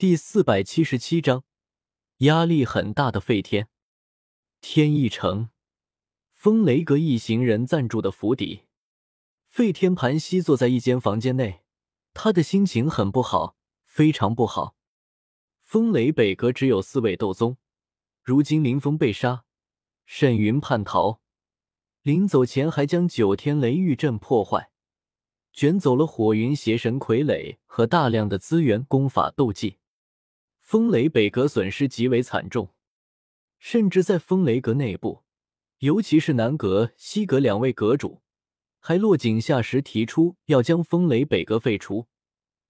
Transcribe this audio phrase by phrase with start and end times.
[0.00, 1.44] 第四百七十七章，
[2.20, 3.68] 压力很大的废天。
[4.62, 5.50] 天意城，
[6.32, 8.62] 风雷阁一行人暂住的府邸。
[9.46, 11.60] 废天盘膝坐在一间房间内，
[12.14, 14.74] 他的心情很不好，非常不好。
[15.60, 17.58] 风雷北阁只有四位斗宗，
[18.22, 19.44] 如今林峰被杀，
[20.06, 21.20] 沈云叛逃，
[22.00, 24.70] 临走前还将九天雷狱阵破坏，
[25.52, 29.76] 卷走了火云邪神傀儡和大量的资源、功法、斗技。
[30.70, 32.72] 风雷北阁损失极为惨重，
[33.58, 35.24] 甚至在风雷阁内部，
[35.78, 38.22] 尤其是南阁、西阁两位阁主，
[38.78, 42.06] 还落井下石，提出要将风雷北阁废除，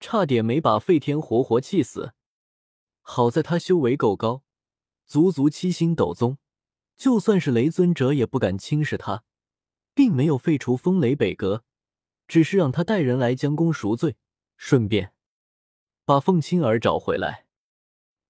[0.00, 2.14] 差点没把费天活活气死。
[3.00, 4.42] 好在他修为够高，
[5.06, 6.38] 足足七星斗宗，
[6.96, 9.22] 就算是雷尊者也不敢轻视他，
[9.94, 11.62] 并没有废除风雷北阁，
[12.26, 14.16] 只是让他带人来将功赎罪，
[14.56, 15.12] 顺便
[16.04, 17.43] 把凤青儿找回来。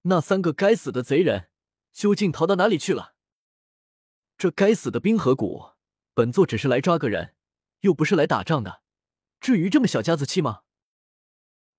[0.07, 1.49] 那三个该死的贼人
[1.91, 3.15] 究竟逃到哪里去了？
[4.37, 5.71] 这该死的冰河谷，
[6.13, 7.35] 本座只是来抓个人，
[7.79, 8.83] 又不是来打仗的，
[9.39, 10.61] 至于这么小家子气吗？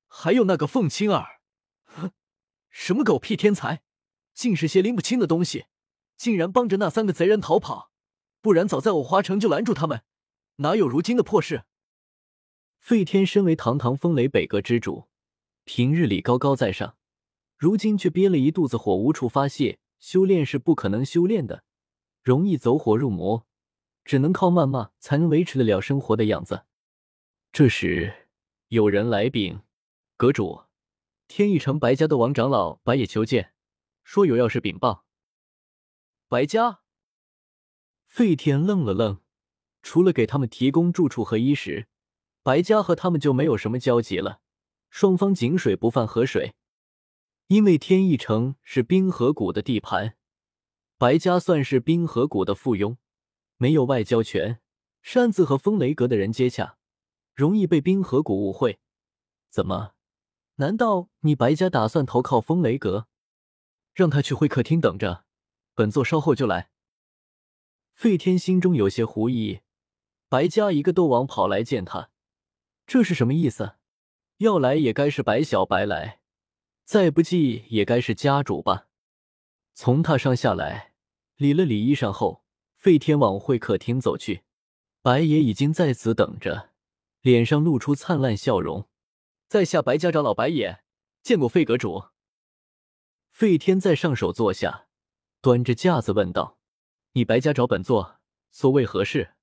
[0.08, 1.40] 还有那个凤青儿，
[1.84, 2.10] 哼，
[2.68, 3.82] 什么狗屁天才，
[4.34, 5.66] 竟是些拎不清的东西，
[6.16, 7.92] 竟然帮着那三个贼人逃跑，
[8.40, 10.02] 不然早在我花城就拦住他们，
[10.56, 11.64] 哪有如今的破事？
[12.80, 15.08] 费天身为堂堂风雷北阁之主，
[15.62, 16.96] 平日里高高在上。
[17.56, 19.78] 如今却憋了一肚子火，无处发泄。
[19.98, 21.64] 修炼是不可能修炼的，
[22.22, 23.46] 容易走火入魔，
[24.04, 26.66] 只能靠谩骂才能维持得了生活的样子。
[27.50, 28.28] 这时，
[28.68, 29.62] 有人来禀
[30.18, 30.64] ：“阁主，
[31.26, 33.54] 天一城白家的王长老白野求见，
[34.04, 35.06] 说有要事禀报。”
[36.28, 36.80] 白家，
[38.06, 39.22] 费天愣了愣，
[39.82, 41.88] 除了给他们提供住处和衣食，
[42.42, 44.42] 白家和他们就没有什么交集了。
[44.90, 46.55] 双方井水不犯河水。
[47.48, 50.16] 因为天翼城是冰河谷的地盘，
[50.98, 52.96] 白家算是冰河谷的附庸，
[53.56, 54.60] 没有外交权，
[55.00, 56.76] 擅自和风雷阁的人接洽，
[57.36, 58.80] 容易被冰河谷误会。
[59.48, 59.92] 怎么？
[60.56, 63.06] 难道你白家打算投靠风雷阁？
[63.94, 65.24] 让他去会客厅等着，
[65.74, 66.70] 本座稍后就来。
[67.92, 69.60] 费天心中有些狐疑，
[70.28, 72.10] 白家一个斗王跑来见他，
[72.88, 73.76] 这是什么意思？
[74.38, 76.20] 要来也该是白小白来。
[76.86, 78.86] 再不济也该是家主吧。
[79.74, 80.94] 从榻上下来，
[81.34, 82.44] 理了理衣裳后，
[82.76, 84.44] 费天往会客厅走去。
[85.02, 86.70] 白爷已经在此等着，
[87.22, 88.88] 脸上露出灿烂笑容。
[89.48, 90.84] 在下白家长老白野，
[91.24, 92.04] 见过费阁主。
[93.30, 94.86] 费天再上手坐下，
[95.40, 96.56] 端着架子问道
[97.14, 98.20] ：“你白家找本座，
[98.52, 99.34] 所谓何事？”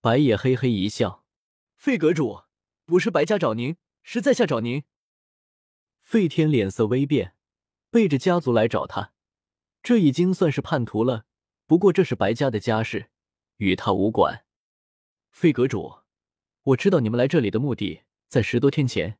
[0.00, 1.26] 白野嘿嘿一笑
[1.76, 2.44] ：“费阁主，
[2.86, 4.84] 不是白家找您，是在下找您。”
[6.14, 7.34] 费天脸色微变，
[7.90, 9.12] 背着家族来找他，
[9.82, 11.26] 这已经算是叛徒了。
[11.66, 13.10] 不过这是白家的家事，
[13.56, 14.44] 与他无关。
[15.32, 16.02] 费阁主，
[16.62, 19.18] 我知道你们来这里的目的，在十多天前，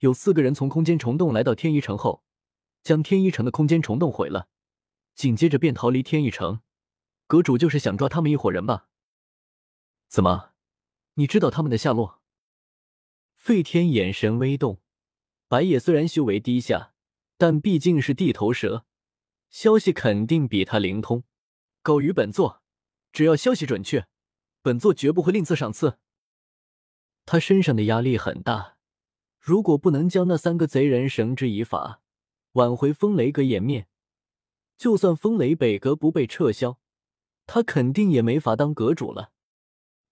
[0.00, 2.22] 有四个人从空间虫洞来到天一城后，
[2.82, 4.48] 将天一城的空间虫洞毁了，
[5.14, 6.60] 紧接着便逃离天一城。
[7.26, 8.90] 阁主就是想抓他们一伙人吧？
[10.06, 10.50] 怎么，
[11.14, 12.20] 你知道他们的下落？
[13.34, 14.82] 费天眼神微动。
[15.48, 16.92] 白野虽然修为低下，
[17.38, 18.84] 但毕竟是地头蛇，
[19.48, 21.22] 消息肯定比他灵通。
[21.82, 22.62] 告于本座，
[23.12, 24.08] 只要消息准确，
[24.60, 25.98] 本座绝不会吝啬赏赐。
[27.24, 28.76] 他身上的压力很大，
[29.38, 32.00] 如果不能将那三个贼人绳之以法，
[32.52, 33.86] 挽回风雷阁颜面，
[34.76, 36.80] 就算风雷北阁不被撤销，
[37.46, 39.30] 他肯定也没法当阁主了。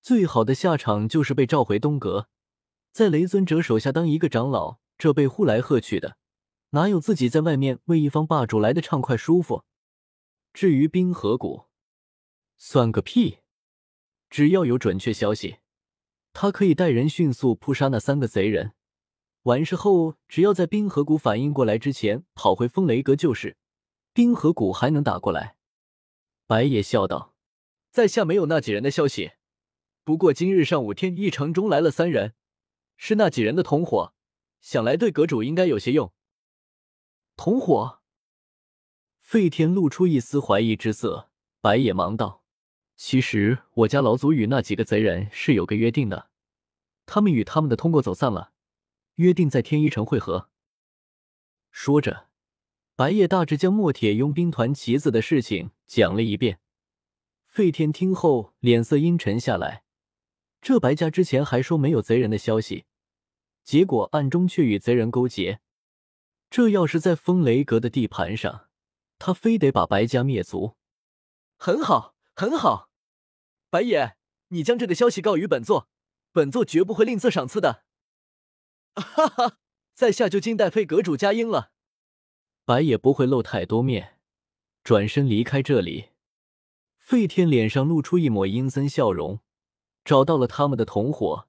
[0.00, 2.28] 最好的下场就是被召回东阁，
[2.92, 4.78] 在雷尊者手下当一个长老。
[4.96, 6.16] 这被呼来喝去的，
[6.70, 9.64] 哪有自己在外面为一方霸主来的畅快舒服？
[10.52, 11.66] 至于冰河谷，
[12.56, 13.38] 算个屁！
[14.30, 15.58] 只要有准确消息，
[16.32, 18.72] 他可以带人迅速扑杀那三个贼人。
[19.42, 23.56] 完事后，只要在冰河谷反应过来之前跑回风雷阁就是。
[24.12, 25.56] 冰河谷还能打过来？
[26.46, 27.34] 白野笑道
[27.90, 29.32] ：“在下没有那几人的消息，
[30.04, 32.34] 不过今日上午天一城中来了三人，
[32.96, 34.13] 是那几人的同伙。”
[34.64, 36.10] 想来对阁主应该有些用。
[37.36, 38.00] 同伙，
[39.20, 41.28] 费天露出一丝怀疑之色。
[41.60, 42.42] 白野忙道
[42.96, 46.30] ：“其实我家老祖与那几个贼人是有个约定的，
[47.04, 48.52] 他们与他们的通过走散了，
[49.16, 50.48] 约定在天一城会合。”
[51.70, 52.30] 说着，
[52.96, 56.58] 白夜大致将墨铁佣兵团旗子的事情讲了一遍。
[57.44, 59.84] 费天听后脸色阴沉下来。
[60.62, 62.86] 这白家之前还说没有贼人的消息。
[63.64, 65.60] 结果暗中却与贼人勾结，
[66.50, 68.68] 这要是在风雷阁的地盘上，
[69.18, 70.76] 他非得把白家灭族。
[71.56, 72.90] 很好，很好，
[73.70, 74.16] 白爷，
[74.48, 75.88] 你将这个消息告于本座，
[76.30, 77.84] 本座绝不会吝啬赏赐的。
[78.94, 79.58] 哈哈，
[79.94, 81.72] 在下就静待废阁主佳音了。
[82.66, 84.18] 白也不会露太多面，
[84.82, 86.10] 转身离开这里。
[86.98, 89.40] 费天脸上露出一抹阴森笑容，
[90.04, 91.48] 找到了他们的同伙，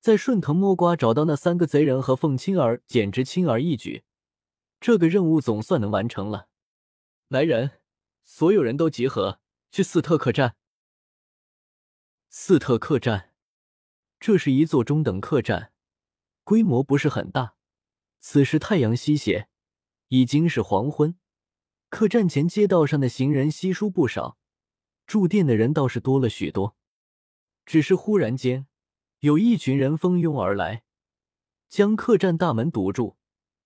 [0.00, 4.04] 在顺藤摸瓜找到那三个贼人和凤青儿，简直轻而易举。
[4.80, 6.48] 这个任务总算能完成了。
[7.28, 7.82] 来人，
[8.24, 10.56] 所有人都集合，去四特客栈。
[12.30, 13.34] 四特客栈，
[14.18, 15.74] 这是一座中等客栈，
[16.44, 17.56] 规模不是很大。
[18.20, 19.48] 此时太阳西斜，
[20.08, 21.18] 已经是黄昏。
[21.90, 24.38] 客栈前街道上的行人稀疏不少。
[25.06, 26.76] 住店的人倒是多了许多，
[27.66, 28.66] 只是忽然间，
[29.20, 30.82] 有一群人蜂拥而来，
[31.68, 33.18] 将客栈大门堵住。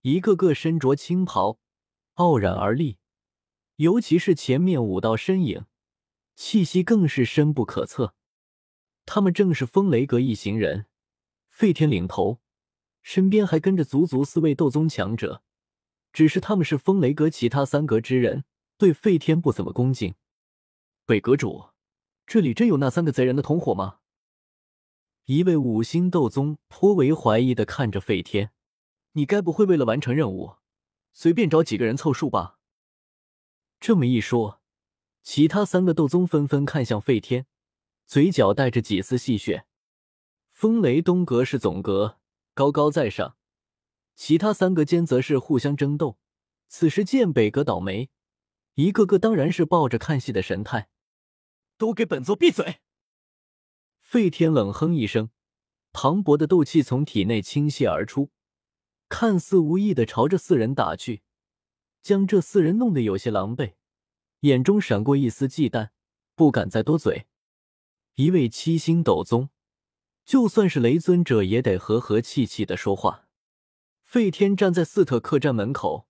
[0.02, 1.60] 一个个身着青袍，
[2.14, 2.98] 傲然而立，
[3.76, 5.64] 尤其是前面五道身影，
[6.34, 8.14] 气息更是深不可测。
[9.06, 10.86] 他们正是风雷阁一行人，
[11.48, 12.40] 费天领头，
[13.00, 15.44] 身边还跟着足足四位斗宗强者。
[16.12, 18.44] 只是他们是风雷阁其他三阁之人，
[18.76, 20.16] 对费天不怎么恭敬。
[21.06, 21.70] 北阁主，
[22.26, 24.00] 这里真有那三个贼人的同伙吗？
[25.26, 28.50] 一位五星斗宗颇为怀疑的看着费天，
[29.12, 30.56] 你该不会为了完成任务，
[31.14, 32.58] 随便找几个人凑数吧？
[33.80, 34.60] 这么一说，
[35.22, 37.46] 其他三个斗宗纷纷看向费天，
[38.04, 39.64] 嘴角带着几丝戏谑。
[40.50, 42.18] 风雷东阁是总阁，
[42.52, 43.36] 高高在上，
[44.14, 46.18] 其他三个间则是互相争斗。
[46.68, 48.10] 此时见北阁倒霉，
[48.74, 50.90] 一个个当然是抱着看戏的神态。
[51.78, 52.80] 都给本座闭嘴！
[54.04, 55.30] 费天冷哼一声，
[55.90, 58.30] 磅礴的斗气从体内倾泻而出，
[59.08, 61.22] 看似无意的朝着四人打去，
[62.00, 63.72] 将这四人弄得有些狼狈，
[64.40, 65.88] 眼中闪过一丝忌惮，
[66.36, 67.26] 不敢再多嘴。
[68.14, 69.48] 一位七星斗宗，
[70.24, 73.26] 就算是雷尊者也得和和气气的说话。
[74.02, 76.06] 费天站在四特客栈门口，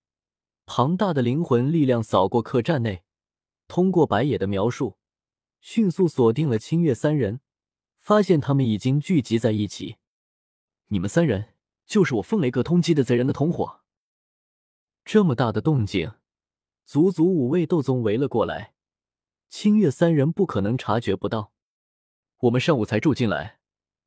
[0.67, 3.03] 庞大的灵魂力量扫过客栈内，
[3.67, 4.97] 通过白野的描述。
[5.59, 7.39] 迅速锁定了清月三人，
[8.05, 9.95] 发现他们已经聚集在一起。
[10.89, 11.55] 你们三人
[11.87, 13.81] 就是我风雷阁通缉的贼人的同伙。
[15.03, 16.11] 这么大的动静，
[16.85, 18.75] 足足五位斗宗围了过来。
[19.49, 21.51] 清月三人不可能察觉不到。
[22.41, 23.57] 我们上午才住进来，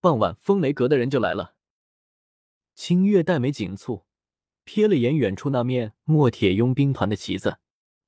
[0.01, 1.57] 傍晚风雷阁的人就来了。
[2.77, 4.05] 清月黛眉紧蹙，
[4.65, 7.59] 瞥了眼远处那面墨铁佣兵团的旗子，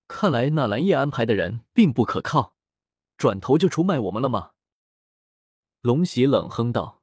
[0.06, 2.54] 看来那蓝叶安排的人并不可靠。
[3.16, 4.52] 转头就出卖我们了吗？
[5.80, 7.02] 龙喜冷哼道：“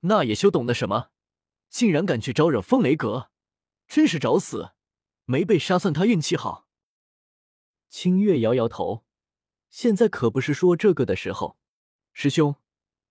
[0.00, 1.10] 那野修懂得什么？
[1.68, 3.30] 竟然敢去招惹风雷阁，
[3.86, 4.72] 真是找死！
[5.24, 6.66] 没被杀算他运气好。”
[7.88, 9.04] 清月摇摇头
[9.70, 11.56] ：“现在可不是说这个的时候。
[12.12, 12.56] 师兄，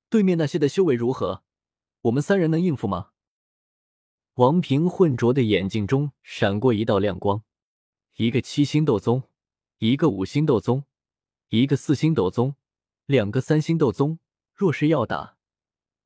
[0.10, 1.44] 对面那些的修为如何？
[2.02, 3.12] 我们三人能应付吗？”
[4.36, 7.44] 王平浑浊的眼睛中闪过一道亮光
[8.18, 9.24] ：“一个七星斗宗，
[9.78, 10.84] 一个五星斗宗。”
[11.50, 12.56] 一个四星斗宗，
[13.06, 14.20] 两个三星斗宗。
[14.56, 15.36] 若是要打，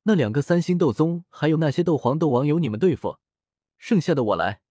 [0.04, 3.19] 那两个三星斗宗还有那些斗皇、斗王由你们对付，
[3.78, 4.62] 剩下的我来。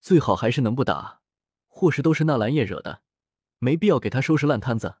[0.00, 1.22] 最好还是能不打，
[1.66, 3.00] 或是都是那蓝叶惹的，
[3.58, 4.96] 没必要给他收拾烂摊子。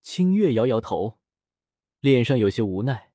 [0.00, 1.18] 清月摇摇头，
[2.00, 3.12] 脸上有些无奈。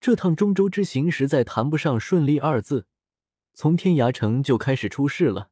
[0.00, 2.86] 这趟中州之行实在谈不上顺利二字，
[3.52, 5.50] 从天涯城就开始出事了。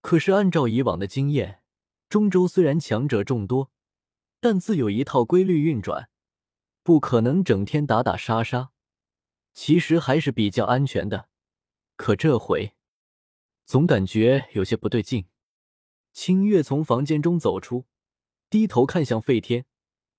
[0.00, 1.62] 可是按照以往的经验。
[2.08, 3.72] 中州虽然强者众多，
[4.38, 6.08] 但自有一套规律运转，
[6.86, 8.70] 不可能整天打打杀杀，
[9.52, 11.28] 其实还是比较安全的。
[11.96, 12.76] 可这回
[13.64, 15.26] 总感觉有些不对劲。
[16.12, 17.86] 清月从房间中走出，
[18.48, 19.66] 低头看向费天，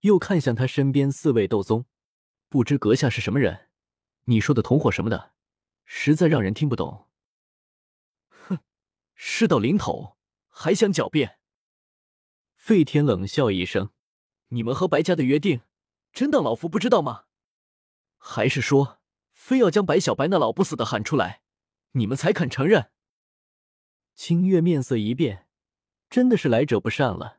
[0.02, 1.86] 又看向他身边四位斗宗，
[2.50, 3.70] 不知阁下是什么人？
[4.26, 5.32] 你说的同伙什么的，
[5.86, 7.08] 实在让人听不懂。
[8.28, 8.60] 哼，
[9.16, 10.18] 事到临头
[10.50, 11.40] 还想狡辩？
[12.58, 13.92] 费天冷笑一声
[14.52, 15.62] ：“你们和白家的约定，
[16.18, 17.26] 真当老夫不知道吗？
[18.18, 18.98] 还是说，
[19.34, 21.44] 非要将白小白那老不死的喊出来，
[21.92, 22.90] 你们才肯承认？”
[24.18, 25.48] 清月面色一变，
[26.10, 27.37] 真的是来者不善了。